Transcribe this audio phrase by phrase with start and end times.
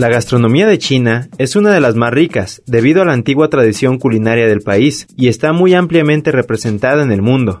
[0.00, 3.98] La gastronomía de China es una de las más ricas debido a la antigua tradición
[3.98, 7.60] culinaria del país y está muy ampliamente representada en el mundo.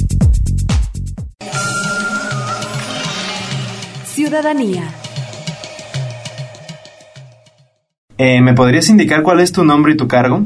[4.31, 4.83] Ciudadanía.
[8.17, 10.39] Eh, ¿Me podrías indicar cuál es tu nombre y tu cargo?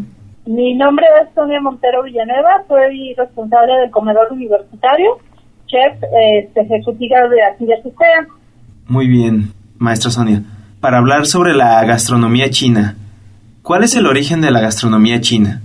[0.47, 5.19] Mi nombre es Sonia Montero Villanueva, soy responsable del comedor universitario,
[5.67, 8.25] chef este, ejecutiva de aquí de Cisea.
[8.88, 10.41] Muy bien, maestra Sonia.
[10.81, 12.95] Para hablar sobre la gastronomía china,
[13.61, 15.61] ¿cuál es el origen de la gastronomía china?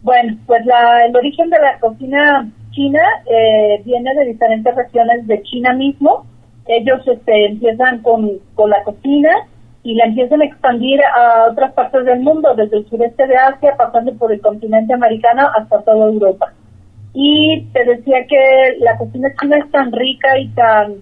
[0.00, 5.42] Bueno, pues la, el origen de la cocina china eh, viene de diferentes regiones de
[5.42, 6.24] China mismo.
[6.66, 9.30] Ellos este, empiezan con, con la cocina
[9.82, 13.76] y la empiezan a expandir a otras partes del mundo, desde el sureste de Asia,
[13.76, 16.52] pasando por el continente americano hasta toda Europa.
[17.12, 20.94] Y te decía que la cocina china es tan rica y tan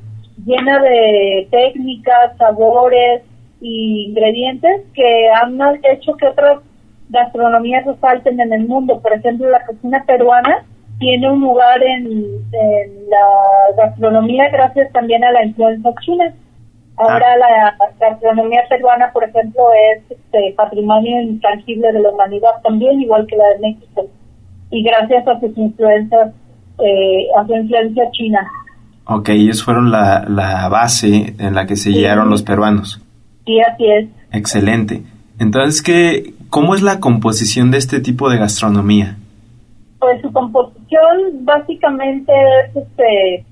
[0.45, 3.23] llena de técnicas, sabores
[3.61, 6.59] y ingredientes que han hecho que otras
[7.09, 9.01] gastronomías resalten en el mundo.
[9.01, 10.67] Por ejemplo, la cocina peruana
[11.03, 16.33] tiene un lugar en, en la gastronomía gracias también a la influencia china.
[16.97, 19.63] Ahora la gastronomía peruana, por ejemplo,
[19.95, 24.07] es este, patrimonio intangible de la humanidad también, igual que la de México.
[24.71, 26.33] Y gracias a sus influencias,
[26.79, 28.47] eh, a su influencia china.
[29.07, 31.99] Ok, ellos fueron la, la base en la que se Sí.
[31.99, 33.01] guiaron los peruanos.
[33.47, 34.09] Sí, así es.
[34.31, 35.03] Excelente.
[35.41, 39.17] Entonces, ¿qué, ¿cómo es la composición de este tipo de gastronomía?
[40.03, 43.45] Pues su composición básicamente es este, eh,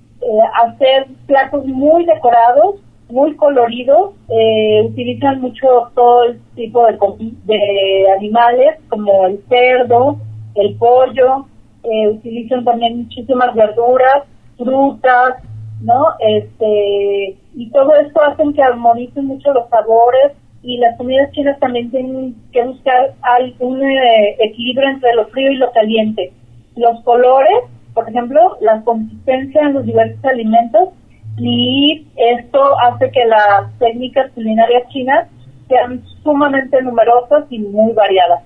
[0.64, 4.14] hacer platos muy decorados, muy coloridos.
[4.28, 6.98] eh, utilizan mucho todo el tipo de,
[7.44, 10.16] de animales como el cerdo,
[10.56, 11.46] el pollo.
[11.84, 14.24] eh, utilizan también muchísimas verduras,
[14.58, 15.34] frutas,
[15.82, 16.04] ¿no?
[16.18, 20.32] Este y todo esto hacen que armonicen mucho los sabores
[20.62, 25.56] y las comidas chinas también tienen que buscar algún eh, equilibrio entre lo frío y
[25.56, 26.32] lo caliente.
[26.76, 27.64] Los colores,
[27.94, 30.90] por ejemplo, la consistencia en los diversos alimentos
[31.38, 35.28] y esto hace que las técnicas culinarias chinas
[35.68, 38.42] sean sumamente numerosas y muy variadas.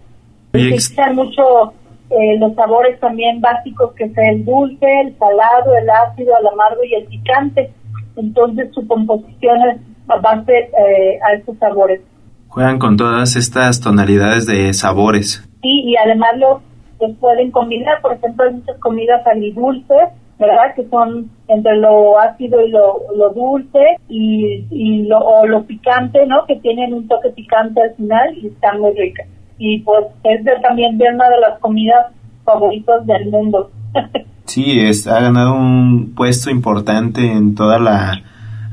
[0.51, 1.73] Utilizan mucho
[2.11, 6.85] eh, los sabores también básicos que es el dulce, el salado, el ácido, el amargo
[6.85, 7.73] y el picante.
[8.17, 12.01] Entonces su composición es a base eh, a estos sabores.
[12.49, 15.49] Juegan con todas estas tonalidades de sabores.
[15.63, 16.63] Sí, y además los,
[17.01, 18.01] los pueden combinar.
[18.03, 20.75] Por ejemplo, hay muchas comidas agridulces, ¿verdad?
[20.75, 26.27] Que son entre lo ácido y lo, lo dulce y, y lo, o lo picante,
[26.27, 26.45] ¿no?
[26.47, 29.27] Que tienen un toque picante al final y están muy ricas.
[29.59, 32.07] Y pues es de- también de una de las comidas
[32.45, 33.71] favoritas del mundo.
[34.47, 38.21] Sí, es, ha ganado un puesto importante en toda la,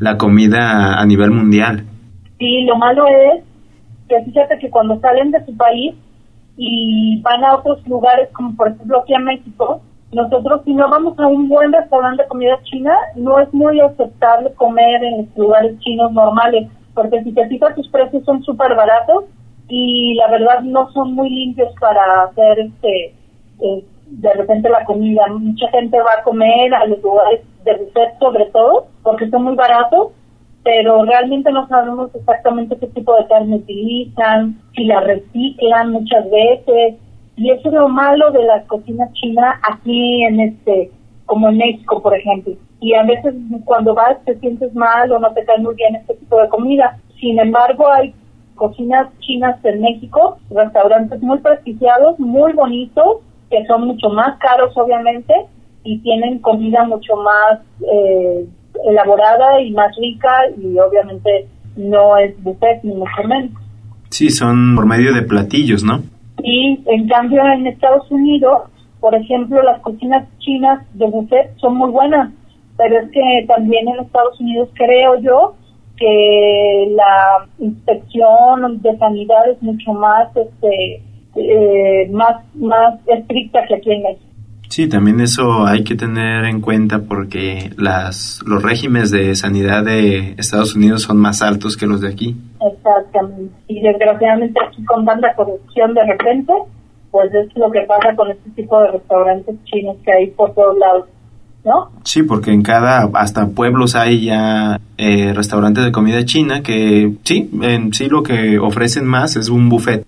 [0.02, 1.86] la comida a nivel mundial.
[2.38, 3.42] Sí, lo malo es
[4.10, 5.96] que fíjate que cuando salen de su país
[6.64, 11.18] y van a otros lugares, como por ejemplo aquí a México, nosotros si no vamos
[11.18, 16.12] a un buen restaurante de comida china, no es muy aceptable comer en lugares chinos
[16.12, 19.26] normales, porque si te fijas sus precios son súper baratos
[19.70, 23.16] y la verdad no son muy limpios para hacer este
[23.62, 25.26] eh, de repente la comida.
[25.30, 29.56] Mucha gente va a comer a los lugares de buffet sobre todo, porque son muy
[29.56, 30.12] baratos
[30.64, 36.96] pero realmente no sabemos exactamente qué tipo de carne utilizan, si la reciclan muchas veces,
[37.36, 40.92] y eso es lo malo de la cocina china aquí en este,
[41.26, 42.54] como en México, por ejemplo.
[42.80, 43.34] Y a veces
[43.66, 47.00] cuando vas te sientes mal o no te cae muy bien este tipo de comida.
[47.20, 48.14] Sin embargo, hay
[48.56, 53.18] cocinas chinas en México, restaurantes muy prestigiados, muy bonitos,
[53.50, 55.34] que son mucho más caros obviamente,
[55.84, 57.60] y tienen comida mucho más
[57.92, 58.46] eh,
[58.90, 63.52] elaborada y más rica y obviamente no es buffet ni mucho menos.
[64.10, 66.02] Sí, son por medio de platillos, ¿no?
[66.44, 68.64] Y en cambio en Estados Unidos,
[69.00, 72.32] por ejemplo, las cocinas chinas de buffet son muy buenas,
[72.78, 75.56] pero es que también en Estados Unidos creo yo
[75.98, 81.04] que la inspección de sanidad es mucho más este
[81.36, 84.31] eh, más más estricta que aquí en México.
[84.72, 90.34] Sí, también eso hay que tener en cuenta porque las los regímenes de sanidad de
[90.38, 92.38] Estados Unidos son más altos que los de aquí.
[92.74, 93.54] Exactamente.
[93.68, 96.54] Y desgraciadamente aquí con tanta corrupción de repente,
[97.12, 100.78] pues es lo que pasa con este tipo de restaurantes chinos que hay por todos
[100.78, 101.06] lados.
[101.66, 101.92] ¿No?
[102.06, 107.52] Sí, porque en cada, hasta pueblos hay ya eh, restaurantes de comida china que sí,
[107.62, 110.06] en sí lo que ofrecen más es un buffet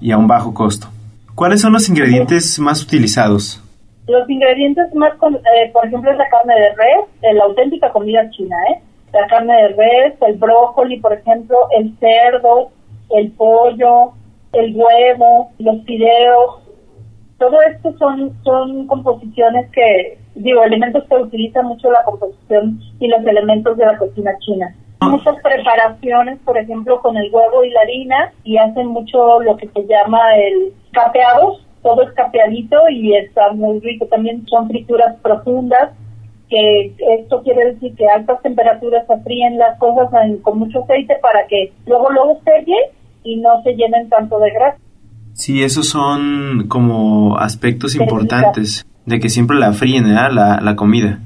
[0.00, 0.86] y a un bajo costo.
[1.34, 3.61] ¿Cuáles son los ingredientes más utilizados?
[4.08, 8.56] Los ingredientes más, eh, por ejemplo, es la carne de res, la auténtica comida china,
[8.70, 8.82] ¿eh?
[9.12, 12.70] La carne de res, el brócoli, por ejemplo, el cerdo,
[13.10, 14.12] el pollo,
[14.52, 16.62] el huevo, los fideos.
[17.38, 23.24] Todo esto son, son composiciones que, digo, elementos que utilizan mucho la composición y los
[23.26, 24.74] elementos de la cocina china.
[25.00, 29.68] Muchas preparaciones, por ejemplo, con el huevo y la harina, y hacen mucho lo que
[29.68, 34.06] se llama el capeados, todo es capeadito y está muy rico.
[34.06, 35.90] También son frituras profundas,
[36.48, 40.08] que esto quiere decir que a altas temperaturas se fríen las cosas
[40.42, 42.92] con mucho aceite para que luego luego selle
[43.24, 44.78] y no se llenen tanto de grasa.
[45.34, 50.28] Sí, esos son como aspectos importantes de que siempre la fríen, ¿eh?
[50.30, 51.18] la, la comida.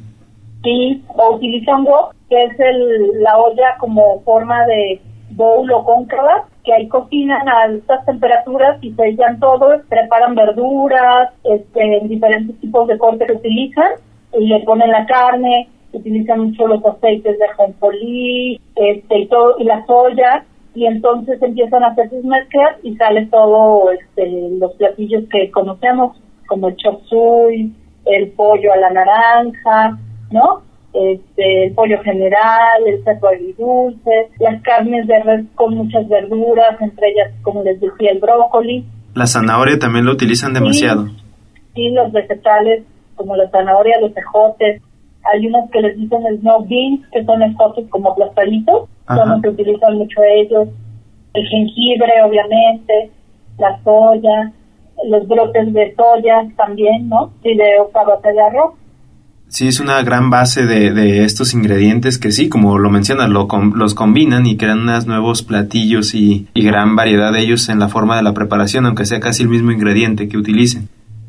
[0.63, 5.01] Sí, o utilizan wok, que es el, la olla como forma de
[5.31, 12.01] bowl o cóncava, que ahí cocinan a altas temperaturas y sellan todo, preparan verduras, este,
[12.05, 13.93] diferentes tipos de corte que utilizan
[14.39, 19.65] y le ponen la carne, utilizan mucho los aceites de ajonjolí, este, y todo, y
[19.65, 20.45] la soya,
[20.75, 26.17] y entonces empiezan a hacer sus mezclas y sale todo este, los platillos que conocemos,
[26.47, 27.73] como el chop suey,
[28.05, 29.99] el pollo a la naranja,
[30.31, 30.66] ¿no?
[30.97, 37.11] Este, el pollo general, el cerdo agridulce, las carnes de res con muchas verduras, entre
[37.11, 38.85] ellas, como les decía, el brócoli.
[39.15, 41.09] La zanahoria también lo utilizan demasiado.
[41.75, 42.85] Sí, los vegetales,
[43.15, 44.81] como la zanahoria, los ejotes.
[45.33, 49.49] Hay unos que les dicen snow beans, que son ejotes como aplastaditos, son los que
[49.49, 50.69] utilizan mucho ellos.
[51.35, 53.11] El jengibre, obviamente,
[53.59, 54.53] la soya,
[55.05, 57.33] los brotes de soya también, ¿no?
[57.43, 58.75] Fideo, cabata de arroz
[59.49, 63.47] Sí, es una gran base de, de estos ingredientes que sí, como lo mencionas, lo,
[63.75, 68.17] los combinan y crean unos nuevos platillos y, gran variedad de ellos en la forma
[68.17, 70.89] de la preparación, aunque sea casi el mismo ingrediente que utilicen.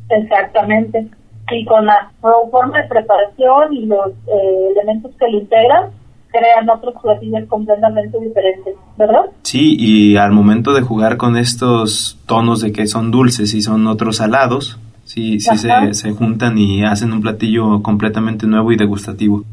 [0.09, 1.07] Exactamente.
[1.51, 5.91] Y con la forma de preparación y los eh, elementos que lo integran,
[6.29, 9.25] crean otros platillos completamente diferentes, ¿verdad?
[9.43, 13.87] Sí, y al momento de jugar con estos tonos de que son dulces y son
[13.87, 19.43] otros salados, Sí, sí se, se, juntan y hacen un platillo completamente nuevo y degustativo.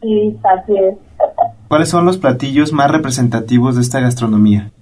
[0.00, 0.96] Sí, así es.
[1.68, 4.72] ¿Cuáles son los platillos más representativos de esta gastronomía?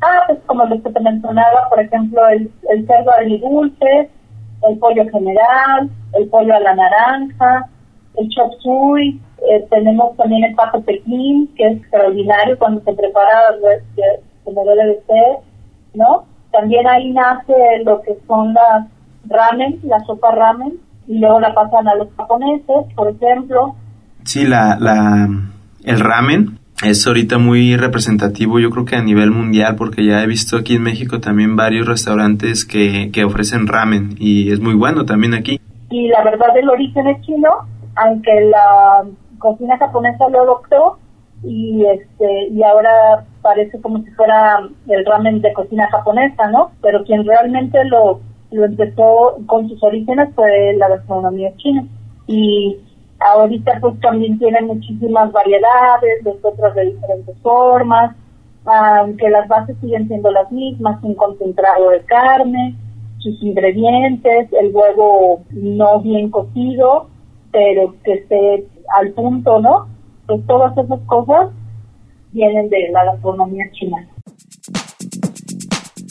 [0.00, 3.12] Ah, pues como te mencionaba, por ejemplo, el, el cerdo
[3.50, 4.10] dulce,
[4.66, 7.68] el pollo general, el pollo a la naranja,
[8.16, 13.32] el chop suey, eh, tenemos también el pato pequín, que es extraordinario cuando se prepara
[14.44, 15.36] como debe de ser,
[15.92, 16.24] ¿no?
[16.50, 17.52] También ahí nace
[17.84, 18.86] lo que son las
[19.30, 20.74] ramen, la sopa ramen,
[21.06, 23.74] y luego la pasan a los japoneses, por ejemplo.
[24.24, 25.28] Sí, la, la,
[25.84, 30.26] el ramen es ahorita muy representativo, yo creo que a nivel mundial, porque ya he
[30.26, 35.04] visto aquí en México también varios restaurantes que, que ofrecen ramen y es muy bueno
[35.04, 35.60] también aquí.
[35.90, 37.48] Y la verdad el origen es chino,
[37.96, 39.04] aunque la
[39.38, 40.98] cocina japonesa lo adoptó
[41.42, 46.70] y este y ahora parece como si fuera el ramen de cocina japonesa, ¿no?
[46.82, 48.20] Pero quien realmente lo
[48.50, 51.84] lo empezó con sus orígenes fue la gastronomía china
[52.26, 52.76] y
[53.20, 58.16] ahorita pues también tiene muchísimas variedades, otras de diferentes formas,
[58.64, 62.76] aunque las bases siguen siendo las mismas, un concentrado de carne,
[63.18, 67.08] sus ingredientes, el huevo no bien cocido,
[67.52, 68.66] pero que esté
[68.98, 69.88] al punto, ¿no?
[70.26, 71.50] Pues todas esas cosas
[72.32, 74.06] vienen de la gastronomía china.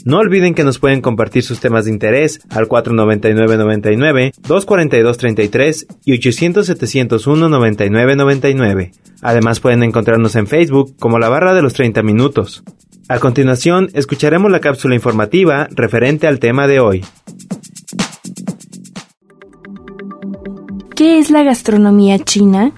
[0.05, 8.91] No olviden que nos pueden compartir sus temas de interés al 499-99, 242-33 y 800-701-9999.
[9.21, 12.63] Además pueden encontrarnos en Facebook como la barra de los 30 minutos.
[13.09, 17.03] A continuación, escucharemos la cápsula informativa referente al tema de hoy.
[20.95, 22.71] ¿Qué es la gastronomía china?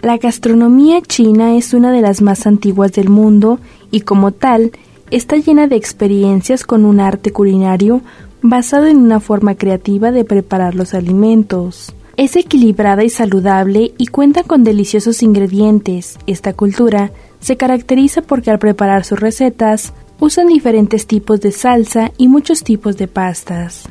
[0.00, 4.72] La gastronomía china es una de las más antiguas del mundo y como tal
[5.12, 8.00] está llena de experiencias con un arte culinario
[8.40, 11.94] basado en una forma creativa de preparar los alimentos.
[12.16, 16.18] Es equilibrada y saludable y cuenta con deliciosos ingredientes.
[16.26, 22.28] Esta cultura se caracteriza porque al preparar sus recetas usan diferentes tipos de salsa y
[22.28, 23.88] muchos tipos de pastas.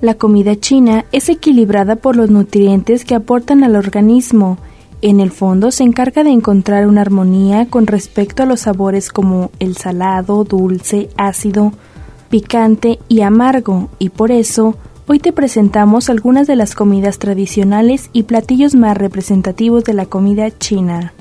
[0.00, 4.58] La comida china es equilibrada por los nutrientes que aportan al organismo.
[5.02, 9.50] En el fondo se encarga de encontrar una armonía con respecto a los sabores como
[9.58, 11.72] el salado, dulce, ácido,
[12.30, 14.76] picante y amargo, y por eso
[15.08, 20.56] Hoy te presentamos algunas de las comidas tradicionales y platillos más representativos de la comida
[20.56, 21.12] china.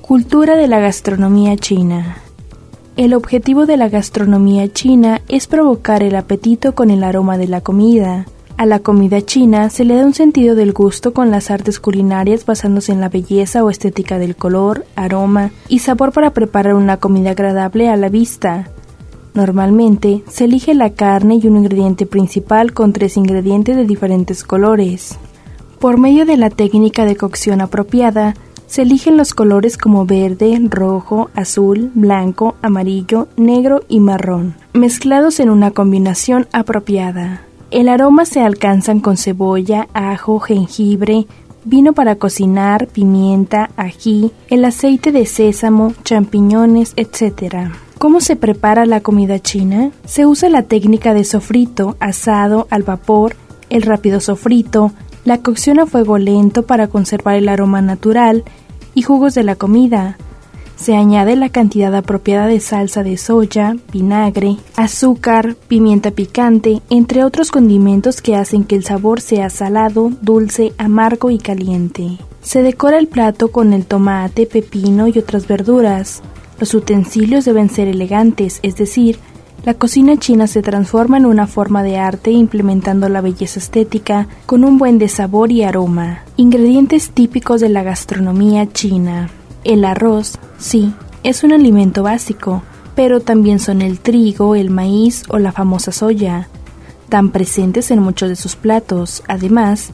[0.00, 2.18] Cultura de la gastronomía china.
[2.96, 7.60] El objetivo de la gastronomía china es provocar el apetito con el aroma de la
[7.62, 8.26] comida.
[8.60, 12.44] A la comida china se le da un sentido del gusto con las artes culinarias
[12.44, 17.30] basándose en la belleza o estética del color, aroma y sabor para preparar una comida
[17.30, 18.68] agradable a la vista.
[19.32, 25.16] Normalmente se elige la carne y un ingrediente principal con tres ingredientes de diferentes colores.
[25.78, 28.34] Por medio de la técnica de cocción apropiada,
[28.66, 35.48] se eligen los colores como verde, rojo, azul, blanco, amarillo, negro y marrón, mezclados en
[35.48, 37.46] una combinación apropiada.
[37.70, 41.28] El aroma se alcanzan con cebolla, ajo, jengibre,
[41.64, 47.70] vino para cocinar, pimienta, ají, el aceite de sésamo, champiñones, etc.
[47.96, 49.92] ¿Cómo se prepara la comida china?
[50.04, 53.36] Se usa la técnica de sofrito, asado, al vapor,
[53.68, 54.90] el rápido sofrito,
[55.24, 58.42] la cocción a fuego lento para conservar el aroma natural
[58.94, 60.18] y jugos de la comida.
[60.80, 67.50] Se añade la cantidad apropiada de salsa de soya, vinagre, azúcar, pimienta picante, entre otros
[67.50, 72.16] condimentos que hacen que el sabor sea salado, dulce, amargo y caliente.
[72.40, 76.22] Se decora el plato con el tomate, pepino y otras verduras.
[76.58, 79.18] Los utensilios deben ser elegantes, es decir,
[79.66, 84.64] la cocina china se transforma en una forma de arte implementando la belleza estética con
[84.64, 86.24] un buen de sabor y aroma.
[86.36, 89.28] Ingredientes típicos de la gastronomía china.
[89.64, 92.62] El arroz, sí, es un alimento básico,
[92.94, 96.48] pero también son el trigo, el maíz o la famosa soya,
[97.08, 99.22] tan presentes en muchos de sus platos.
[99.28, 99.90] Además,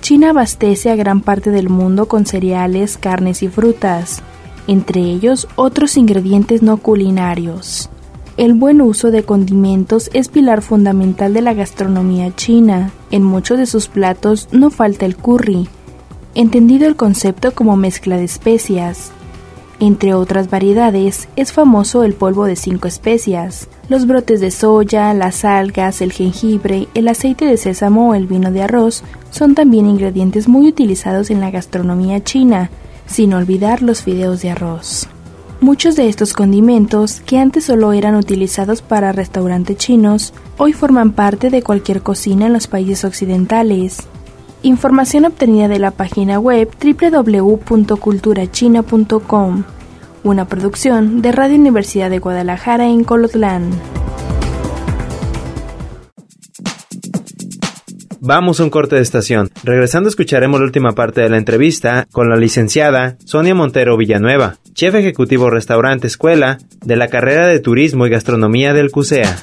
[0.00, 4.22] China abastece a gran parte del mundo con cereales, carnes y frutas
[4.70, 7.90] entre ellos otros ingredientes no culinarios.
[8.36, 12.92] El buen uso de condimentos es pilar fundamental de la gastronomía china.
[13.10, 15.68] En muchos de sus platos no falta el curry,
[16.34, 19.12] entendido el concepto como mezcla de especias.
[19.80, 25.44] Entre otras variedades, es famoso el polvo de cinco especias, los brotes de soya, las
[25.44, 30.48] algas, el jengibre, el aceite de sésamo o el vino de arroz son también ingredientes
[30.48, 32.70] muy utilizados en la gastronomía china,
[33.06, 35.08] sin olvidar los fideos de arroz.
[35.62, 41.50] Muchos de estos condimentos, que antes solo eran utilizados para restaurantes chinos, hoy forman parte
[41.50, 44.08] de cualquier cocina en los países occidentales.
[44.62, 49.64] Información obtenida de la página web www.culturachina.com,
[50.22, 53.70] una producción de Radio Universidad de Guadalajara en Colotlán.
[58.20, 59.48] Vamos a un corte de estación.
[59.64, 64.94] Regresando escucharemos la última parte de la entrevista con la licenciada Sonia Montero Villanueva, chef
[64.94, 69.42] ejecutivo restaurante escuela de la carrera de Turismo y Gastronomía del CUSEA.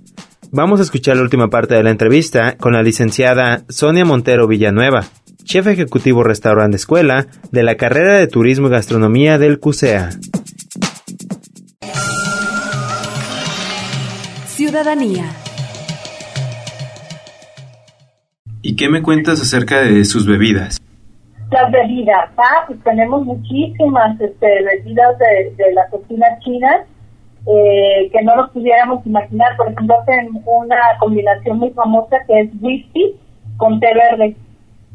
[0.51, 5.08] Vamos a escuchar la última parte de la entrevista con la licenciada Sonia Montero Villanueva,
[5.44, 10.12] chef ejecutivo restaurante escuela de la carrera de Turismo y Gastronomía del CUSEA.
[14.48, 15.25] Ciudadanía.
[18.68, 20.78] ¿Y qué me cuentas acerca de sus bebidas?
[21.52, 26.84] Las bebidas, ah, pues tenemos muchísimas este, bebidas de, de la cocina china
[27.46, 29.56] eh, que no nos pudiéramos imaginar.
[29.56, 33.16] Por ejemplo, hacen una combinación muy famosa que es whisky
[33.56, 34.36] con té verde.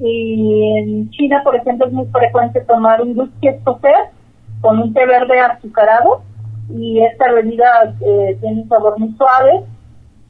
[0.01, 4.13] Y en China, por ejemplo, es muy frecuente tomar un whisky escocés
[4.61, 6.21] con un té verde azucarado
[6.69, 9.65] y esta bebida eh, tiene un sabor muy suave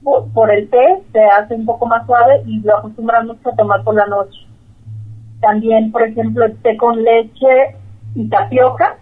[0.02, 3.82] por, el té, se hace un poco más suave y lo acostumbran mucho a tomar
[3.84, 4.38] por la noche.
[5.40, 7.76] También, por ejemplo, el té con leche
[8.14, 8.96] y tapioca,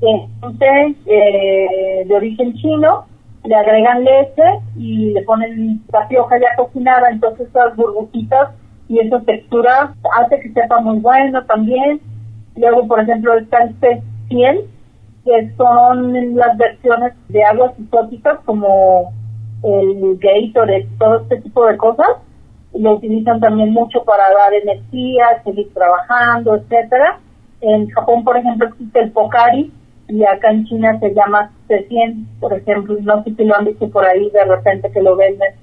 [0.00, 3.06] es un té eh, de origen chino,
[3.44, 4.42] le agregan leche
[4.76, 8.50] y le ponen tapioca ya cocinada, entonces esas burbujitas
[8.88, 12.00] y esa textura hace que sepa muy bueno también.
[12.56, 14.60] Luego, por ejemplo, está el té 100,
[15.24, 19.12] que son las versiones de aguas exóticas como
[19.62, 22.08] el Gatorade, todo este tipo de cosas.
[22.72, 27.18] Lo utilizan también mucho para dar energía, seguir trabajando, etcétera.
[27.60, 29.72] En Japón, por ejemplo, existe el Pocari
[30.08, 32.96] y acá en China se llama C100, por ejemplo.
[33.00, 35.54] No sé si lo han visto por ahí de repente que lo venden.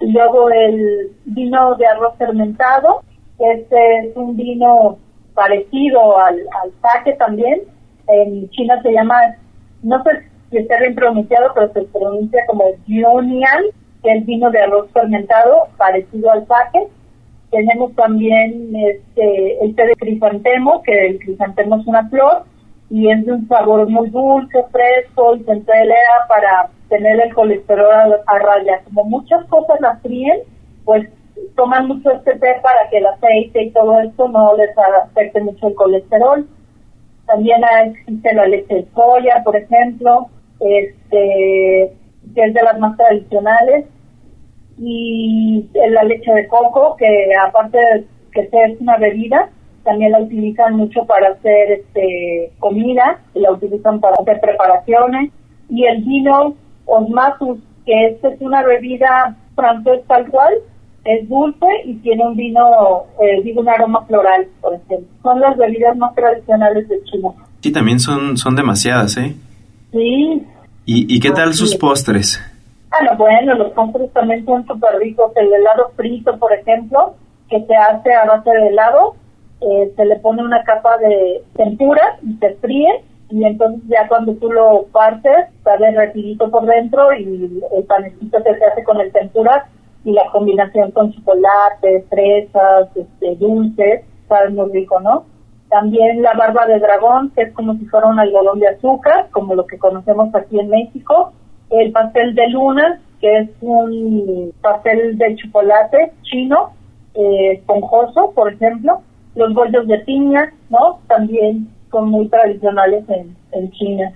[0.00, 3.02] Luego el vino de arroz fermentado,
[3.38, 4.98] este es un vino
[5.34, 7.62] parecido al, al sake también.
[8.08, 9.16] En China se llama,
[9.82, 10.10] no sé
[10.50, 13.64] si está bien pronunciado, pero se pronuncia como Jionian,
[14.02, 16.88] que es vino de arroz fermentado, parecido al sake.
[17.50, 22.44] Tenemos también este, té de crisantemo, que el crisantemo es una flor
[22.90, 28.16] y es de un sabor muy dulce, fresco y se emplea para tener el colesterol
[28.26, 28.82] a, raya.
[28.84, 30.40] Como muchas cosas las fríen,
[30.84, 31.08] pues
[31.56, 35.68] toman mucho este té para que el aceite y todo esto no les afecte mucho
[35.68, 36.46] el colesterol.
[37.26, 40.28] También existe la leche de soya, por ejemplo,
[40.60, 41.92] este,
[42.34, 43.86] que es de las más tradicionales,
[44.78, 47.06] y la leche de coco, que
[47.46, 49.48] aparte de que es una bebida,
[49.84, 55.30] también la utilizan mucho para hacer este comida, la utilizan para hacer preparaciones,
[55.70, 60.54] y el vino osmatus, que es, es una bebida francés tal cual,
[61.04, 65.06] es dulce y tiene un vino, eh, digo, un aroma floral, por ejemplo.
[65.22, 67.28] Son las bebidas más tradicionales de China.
[67.60, 69.34] Sí, también son, son demasiadas, ¿eh?
[69.96, 70.46] Sí.
[70.84, 72.40] ¿Y, y qué tal sus postres?
[72.90, 75.32] Ah, no, bueno, los postres también son súper ricos.
[75.36, 77.14] El helado frito, por ejemplo,
[77.48, 79.16] que se hace a base de helado,
[79.60, 84.34] eh, se le pone una capa de tempura y se fríe y entonces ya cuando
[84.34, 89.10] tú lo partes, está derretidito por dentro y el panecito que se hace con el
[89.12, 89.66] tempura
[90.04, 95.24] y la combinación con chocolate, fresas, este, dulces, sabe muy rico, ¿no?
[95.78, 99.54] También la barba de dragón, que es como si fuera un algodón de azúcar, como
[99.54, 101.34] lo que conocemos aquí en México.
[101.68, 106.70] El pastel de luna, que es un pastel de chocolate chino,
[107.12, 109.02] eh, esponjoso, por ejemplo.
[109.34, 111.00] Los bollos de piña, ¿no?
[111.08, 114.12] También son muy tradicionales en, en China.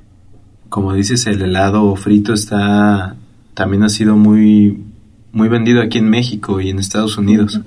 [0.71, 3.17] Como dices, el helado frito está
[3.53, 4.83] también ha sido muy
[5.31, 7.61] muy vendido aquí en México y en Estados Unidos.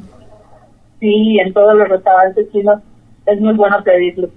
[0.99, 2.79] Sí, en todos los restaurantes chinos
[3.25, 4.29] es muy bueno pedirlo.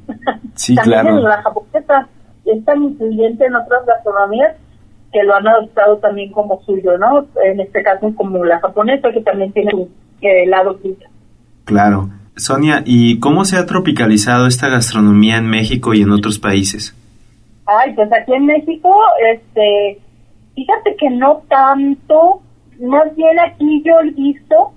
[0.55, 1.19] Sí, También claro.
[1.19, 2.09] en la japonesa
[2.47, 4.57] es tan influyente en otras gastronomías
[5.13, 7.27] que lo han adoptado también como suyo, ¿no?
[7.45, 9.89] En este caso como la japonesa que también tiene su
[10.21, 11.07] helado frito.
[11.65, 12.09] Claro.
[12.37, 16.95] Sonia, ¿y cómo se ha tropicalizado esta gastronomía en México y en otros países?
[17.67, 18.95] Ay, pues aquí en México,
[19.33, 20.01] este,
[20.55, 22.41] fíjate que no tanto,
[22.81, 24.73] más bien aquí yo he visto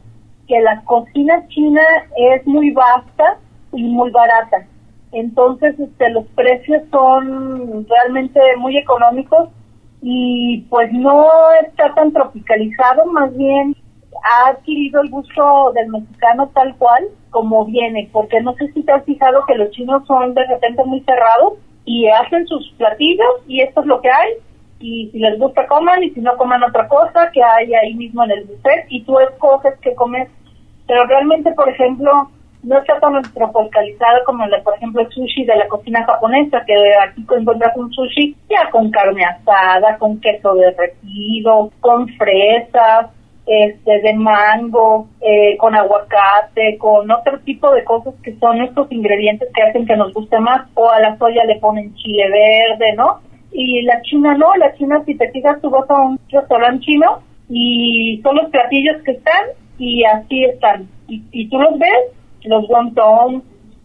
[0.47, 1.81] que la cocina china
[2.15, 3.37] es muy vasta
[3.71, 4.65] y muy barata.
[5.11, 9.49] Entonces, este, los precios son realmente muy económicos
[10.01, 11.27] y pues no
[11.65, 13.75] está tan tropicalizado, más bien
[14.23, 18.91] ha adquirido el gusto del mexicano tal cual como viene, porque no sé si te
[18.91, 21.53] has fijado que los chinos son de repente muy cerrados
[21.85, 24.33] y hacen sus platillos y esto es lo que hay
[24.79, 28.23] y si les gusta coman y si no coman otra cosa que hay ahí mismo
[28.23, 30.29] en el buffet y tú escoges qué comer.
[30.87, 32.29] Pero realmente, por ejemplo,
[32.63, 37.25] no está tan tropicalizado como por ejemplo, el sushi de la cocina japonesa, que aquí
[37.29, 43.07] encuentras un sushi ya con carne asada, con queso derretido, con fresas,
[43.45, 49.49] este, de mango, eh, con aguacate, con otro tipo de cosas que son estos ingredientes
[49.53, 53.21] que hacen que nos guste más, o a la soya le ponen chile verde, ¿no?
[53.51, 57.23] Y la china no, la china si te fijas tú vas a un restaurante chino
[57.49, 59.45] y son los platillos que están
[59.79, 60.87] y así están.
[61.07, 63.43] Y, y tú los ves, los wonton,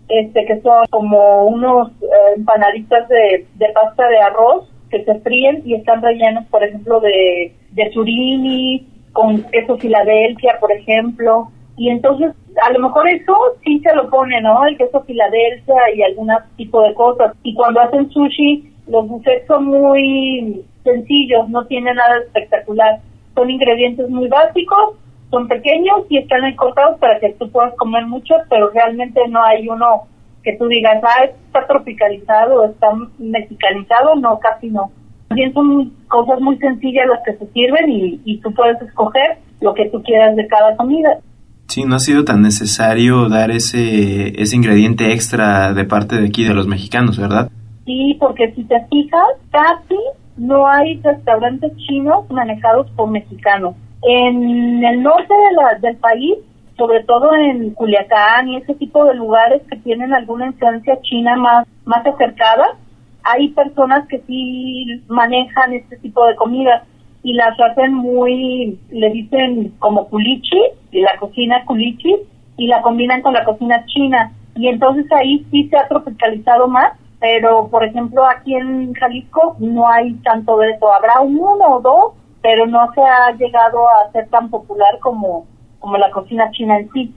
[0.08, 5.62] este, que son como unos eh, empanaditas de, de pasta de arroz que se fríen
[5.64, 11.48] y están rellenos, por ejemplo, de, de surimi, con queso Filadelfia, por ejemplo.
[11.76, 14.64] Y entonces, a lo mejor eso sí se lo pone, ¿no?
[14.66, 17.34] El queso Filadelfia y algún tipo de cosas.
[17.42, 23.00] Y cuando hacen sushi, los buffets son muy sencillos, no tienen nada espectacular.
[23.34, 24.96] Son ingredientes muy básicos,
[25.34, 29.68] son pequeños y están cortados para que tú puedas comer mucho, pero realmente no hay
[29.68, 30.04] uno
[30.44, 34.92] que tú digas, ah, está tropicalizado, está mexicanizado, no, casi no.
[35.28, 39.74] También son cosas muy sencillas las que se sirven y, y tú puedes escoger lo
[39.74, 41.18] que tú quieras de cada comida.
[41.66, 46.44] Sí, no ha sido tan necesario dar ese, ese ingrediente extra de parte de aquí
[46.44, 47.50] de los mexicanos, ¿verdad?
[47.86, 49.98] Sí, porque si te fijas, casi
[50.36, 53.74] no hay restaurantes chinos manejados por mexicanos.
[54.06, 56.34] En el norte de la, del país,
[56.76, 61.66] sobre todo en Culiacán y ese tipo de lugares que tienen alguna influencia china más,
[61.84, 62.76] más acercada,
[63.22, 66.82] hay personas que sí manejan este tipo de comidas
[67.22, 70.60] y las hacen muy, le dicen como culichi,
[70.92, 72.16] la cocina culichi,
[72.56, 74.32] y la combinan con la cocina china.
[74.56, 79.88] Y entonces ahí sí se ha tropicalizado más, pero por ejemplo aquí en Jalisco no
[79.88, 80.92] hay tanto de eso.
[80.92, 82.12] Habrá uno o dos,
[82.44, 85.46] pero no se ha llegado a ser tan popular como,
[85.78, 87.14] como la cocina china en sí.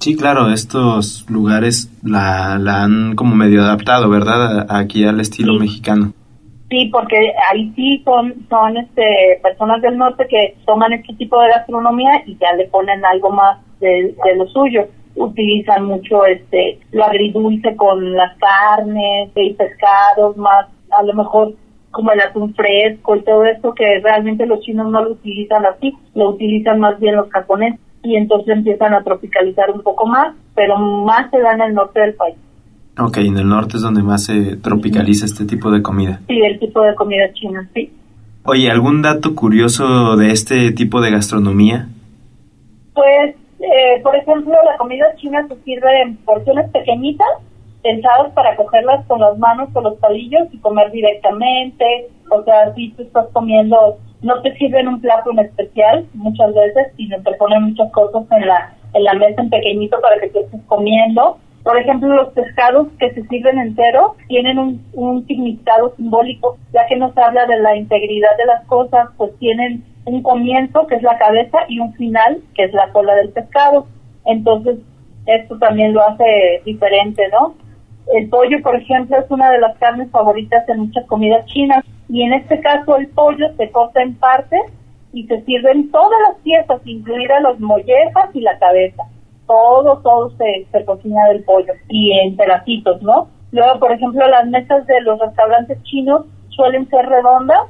[0.00, 4.66] Sí, claro, estos lugares la, la han como medio adaptado, ¿verdad?
[4.68, 6.12] Aquí al estilo mexicano.
[6.70, 11.50] Sí, porque ahí sí son, son este, personas del norte que toman este tipo de
[11.50, 14.88] gastronomía y ya le ponen algo más de, lo suyo.
[15.14, 21.54] Utilizan mucho este lo agridulce con las carnes y pescados, más a lo mejor
[21.94, 25.94] como el atún fresco y todo esto que realmente los chinos no lo utilizan así,
[26.14, 30.76] lo utilizan más bien los japoneses y entonces empiezan a tropicalizar un poco más, pero
[30.76, 32.36] más se da en el norte del país.
[32.98, 36.20] Ok, en el norte es donde más se tropicaliza este tipo de comida.
[36.28, 37.90] Sí, el tipo de comida china, sí.
[38.44, 41.88] Oye, ¿algún dato curioso de este tipo de gastronomía?
[42.92, 47.26] Pues, eh, por ejemplo, la comida china se sirve en porciones pequeñitas,
[47.84, 52.08] pensadas para cogerlas con las manos o los palillos y comer directamente.
[52.30, 56.88] O sea, si tú estás comiendo, no te sirven un plato en especial muchas veces,
[56.96, 60.40] sino te ponen muchas cosas en la, en la mesa en pequeñito para que tú
[60.40, 66.58] estés comiendo por ejemplo, los pescados que se sirven enteros tienen un, un significado simbólico,
[66.74, 70.96] ya que nos habla de la integridad de las cosas, pues tienen un comienzo, que
[70.96, 73.86] es la cabeza, y un final, que es la cola del pescado.
[74.26, 74.76] Entonces,
[75.24, 77.54] esto también lo hace diferente, ¿no?
[78.12, 82.22] El pollo, por ejemplo, es una de las carnes favoritas en muchas comidas chinas, y
[82.22, 84.60] en este caso el pollo se corta en partes
[85.12, 89.04] y se sirven todas las piezas, incluidas las mollejas y la cabeza.
[89.46, 93.28] Todo, todo se, se cocina del pollo y en pedacitos, ¿no?
[93.52, 97.68] Luego, por ejemplo, las mesas de los restaurantes chinos suelen ser redondas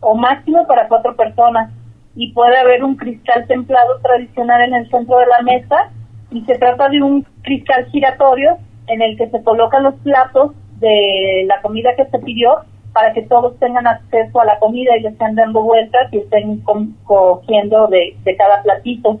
[0.00, 1.72] o máximo para cuatro personas.
[2.14, 5.90] Y puede haber un cristal templado tradicional en el centro de la mesa
[6.30, 11.44] y se trata de un cristal giratorio en el que se colocan los platos de
[11.46, 15.08] la comida que se pidió para que todos tengan acceso a la comida y le
[15.08, 16.62] estén dando vueltas y estén
[17.04, 19.20] cogiendo de, cada platito.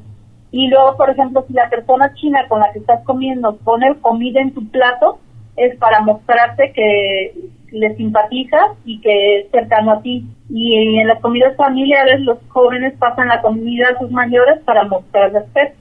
[0.52, 4.40] Y luego, por ejemplo, si la persona china con la que estás comiendo pone comida
[4.40, 5.18] en tu plato,
[5.56, 7.34] es para mostrarte que
[7.72, 10.24] le simpatizas y que es cercano a ti.
[10.48, 15.32] Y en las comidas familiares los jóvenes pasan la comida a sus mayores para mostrar
[15.32, 15.74] respeto.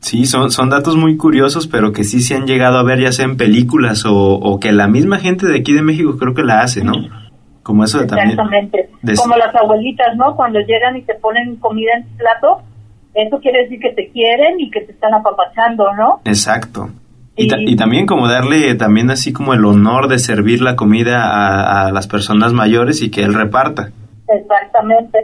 [0.00, 3.12] Sí, son, son datos muy curiosos, pero que sí se han llegado a ver ya
[3.12, 6.60] sea en películas o, que la misma gente de aquí de México creo que la
[6.60, 6.92] hace, ¿no?
[7.62, 8.30] Como eso de también...
[8.30, 8.90] Exactamente.
[9.16, 10.36] Como las abuelitas, ¿no?
[10.36, 12.62] Cuando llegan y te ponen comida en plato,
[13.14, 16.20] eso quiere decir que te quieren y que te están apapachando, ¿no?
[16.24, 16.88] Exacto.
[17.40, 22.08] Y, también como darle también así como el honor de servir la comida a, las
[22.08, 23.90] personas mayores y que él reparta.
[24.26, 25.18] Exactamente,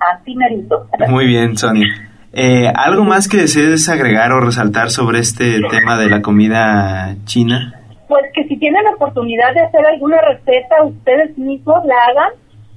[0.00, 0.88] así merito.
[1.08, 2.09] Muy bien, Sonia.
[2.32, 7.74] Eh, ¿Algo más que desees agregar o resaltar sobre este tema de la comida china?
[8.08, 12.32] Pues que si tienen la oportunidad de hacer alguna receta, ustedes mismos la hagan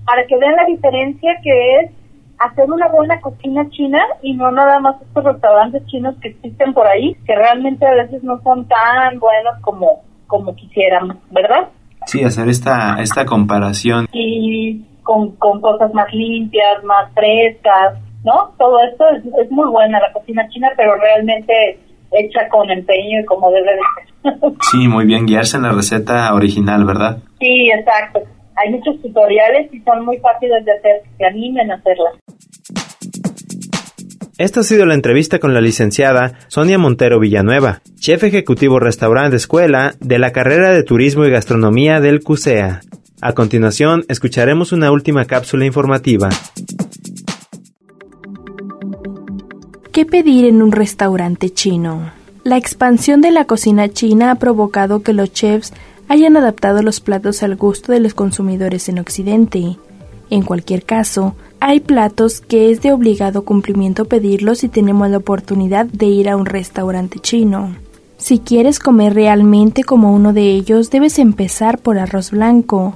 [0.06, 1.92] para que vean la diferencia que es
[2.40, 6.88] hacer una buena cocina china y no nada más estos restaurantes chinos que existen por
[6.88, 11.70] ahí, que realmente a veces no son tan buenos como, como quisiéramos, ¿verdad?
[12.06, 14.08] Sí, hacer esta, esta comparación.
[14.12, 18.54] Y con, con cosas más limpias, más frescas, ¿no?
[18.58, 21.80] Todo esto es, es muy buena la cocina china, pero realmente
[22.12, 24.54] hecha con empeño y como debe de ser.
[24.72, 27.18] sí, muy bien, guiarse en la receta original, ¿verdad?
[27.40, 28.22] Sí, exacto.
[28.56, 32.14] Hay muchos tutoriales y son muy fáciles de hacer, que animen a hacerlas.
[34.38, 39.94] Esta ha sido la entrevista con la licenciada Sonia Montero Villanueva, chef ejecutivo restaurante escuela
[40.00, 42.82] de la carrera de Turismo y Gastronomía del CUSEA.
[43.22, 46.30] A continuación, escucharemos una última cápsula informativa.
[49.94, 52.10] ¿Qué pedir en un restaurante chino?
[52.44, 55.72] La expansión de la cocina china ha provocado que los chefs
[56.08, 59.78] hayan adaptado los platos al gusto de los consumidores en Occidente.
[60.32, 65.86] En cualquier caso, hay platos que es de obligado cumplimiento pedirlos si tenemos la oportunidad
[65.86, 67.76] de ir a un restaurante chino.
[68.18, 72.96] Si quieres comer realmente como uno de ellos, debes empezar por arroz blanco.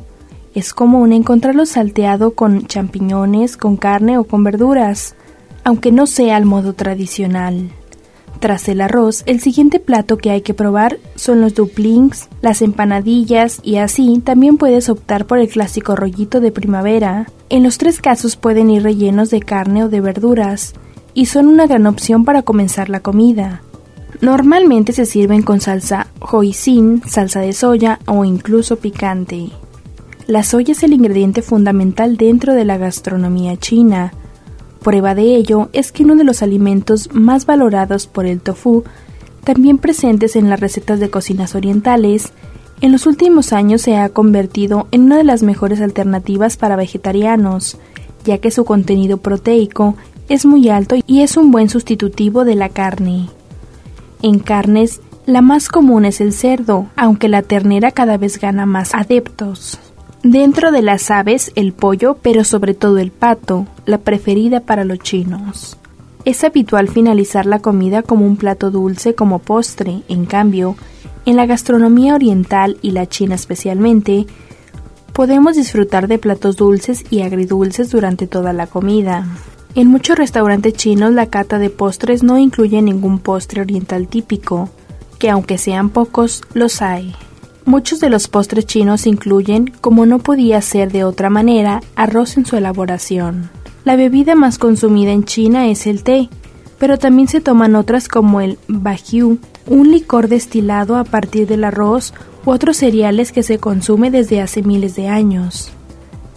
[0.55, 5.13] Es común encontrarlo salteado con champiñones, con carne o con verduras,
[5.67, 7.71] aunque no sea al modo tradicional.
[8.39, 13.59] Tras el arroz, el siguiente plato que hay que probar son los duplings, las empanadillas
[13.63, 17.27] y así también puedes optar por el clásico rollito de primavera.
[17.49, 20.73] En los tres casos pueden ir rellenos de carne o de verduras
[21.13, 23.61] y son una gran opción para comenzar la comida.
[24.21, 29.49] Normalmente se sirven con salsa hoisin, salsa de soya o incluso picante.
[30.27, 34.13] La soya es el ingrediente fundamental dentro de la gastronomía china,
[34.87, 38.85] Prueba de ello es que uno de los alimentos más valorados por el tofu,
[39.43, 42.31] también presentes en las recetas de cocinas orientales,
[42.79, 47.75] en los últimos años se ha convertido en una de las mejores alternativas para vegetarianos,
[48.23, 49.97] ya que su contenido proteico
[50.29, 53.27] es muy alto y es un buen sustitutivo de la carne.
[54.21, 58.95] En carnes, la más común es el cerdo, aunque la ternera cada vez gana más
[58.95, 59.81] adeptos.
[60.23, 64.99] Dentro de las aves, el pollo, pero sobre todo el pato, la preferida para los
[64.99, 65.77] chinos.
[66.25, 70.75] Es habitual finalizar la comida como un plato dulce como postre, en cambio,
[71.25, 74.25] en la gastronomía oriental y la china especialmente,
[75.13, 79.25] podemos disfrutar de platos dulces y agridulces durante toda la comida.
[79.75, 84.69] En muchos restaurantes chinos la cata de postres no incluye ningún postre oriental típico,
[85.19, 87.15] que aunque sean pocos, los hay.
[87.67, 92.45] Muchos de los postres chinos incluyen, como no podía ser de otra manera, arroz en
[92.45, 93.49] su elaboración.
[93.83, 96.29] La bebida más consumida en China es el té,
[96.79, 102.13] pero también se toman otras como el baijiu, un licor destilado a partir del arroz
[102.45, 105.69] u otros cereales que se consume desde hace miles de años.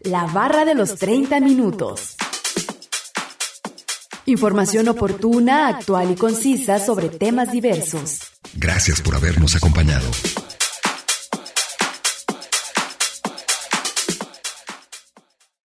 [0.00, 2.16] la barra de los 30 minutos.
[4.26, 8.20] Información oportuna, actual y concisa sobre temas diversos.
[8.54, 10.08] Gracias por habernos acompañado.